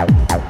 [0.00, 0.49] Thank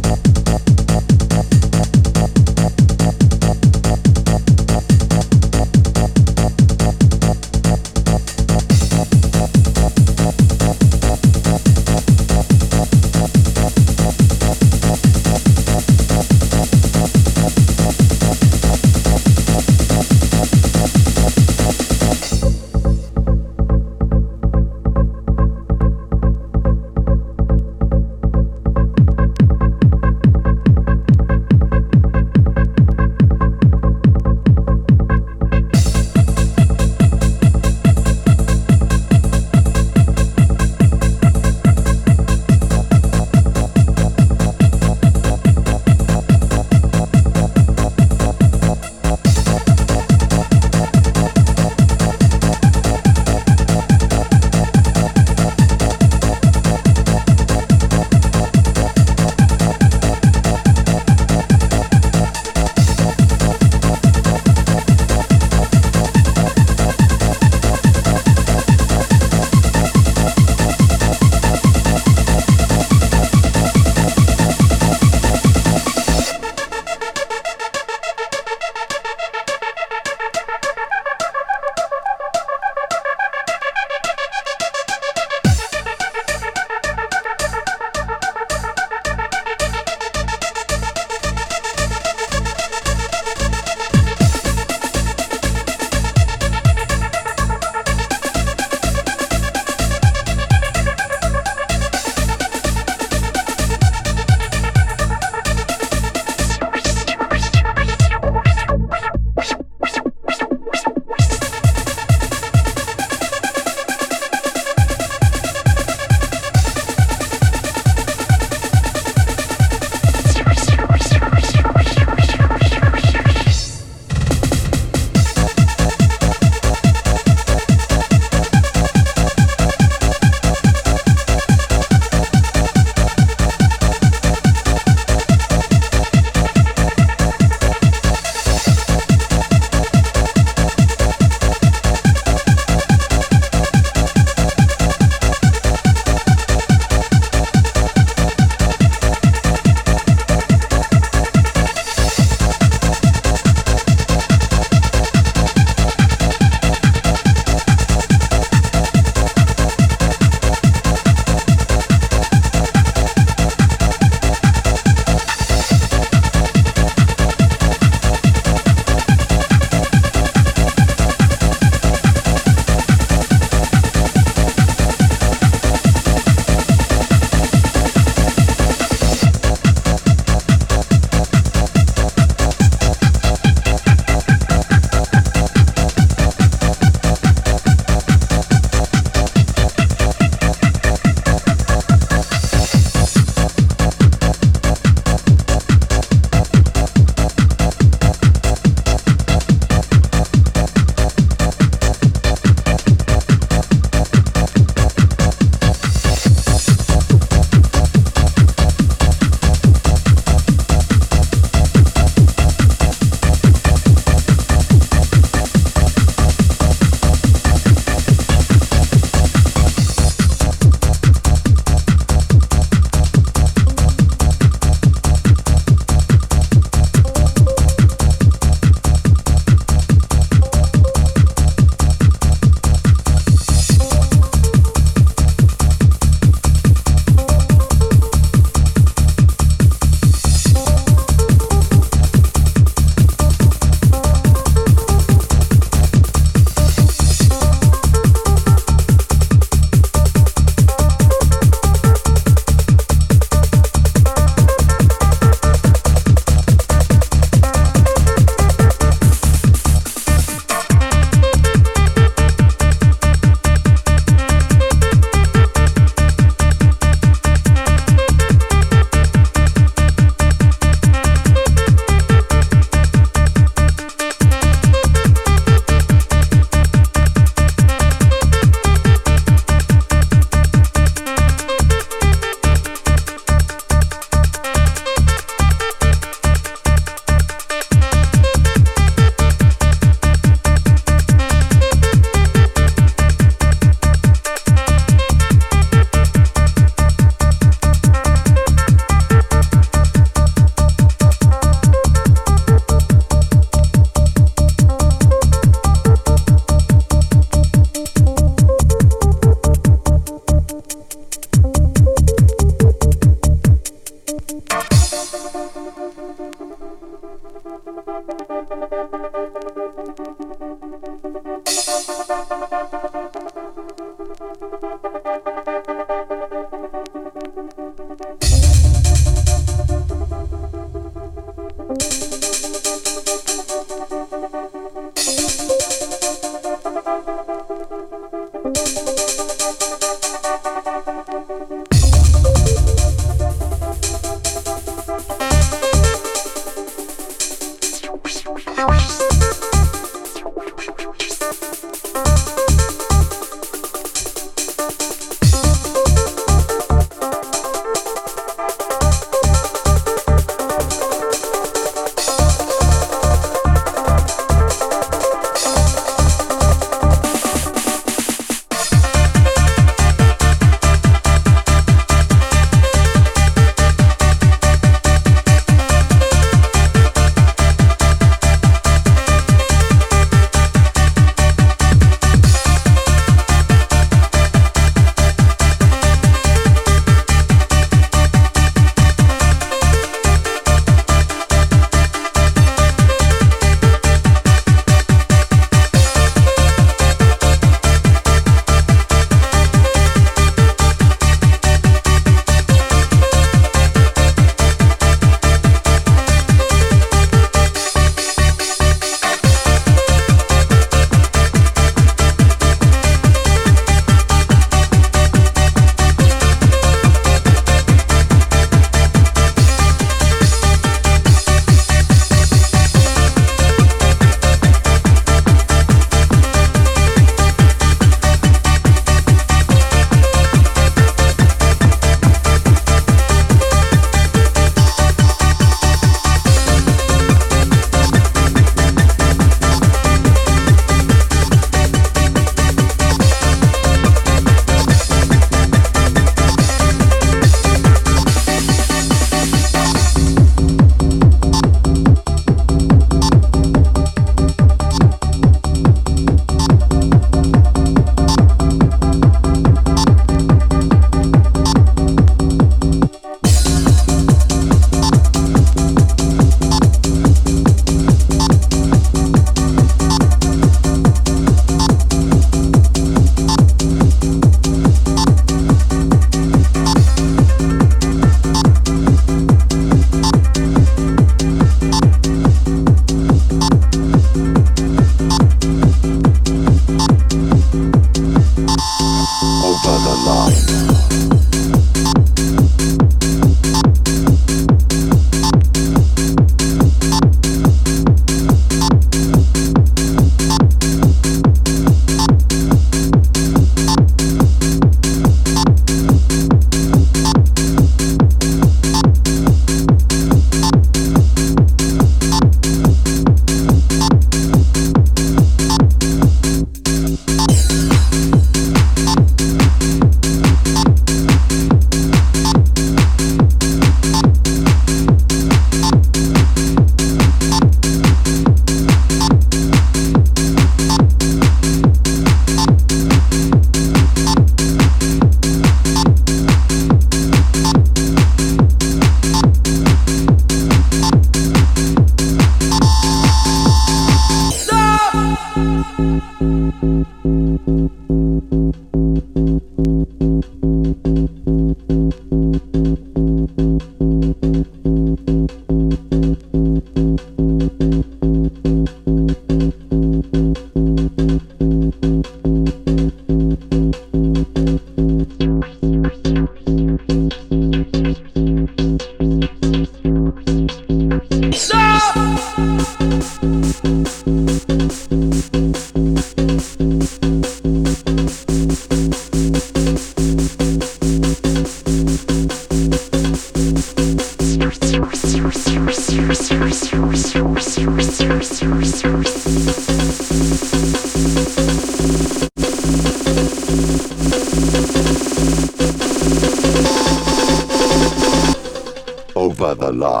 [599.54, 600.00] further lie.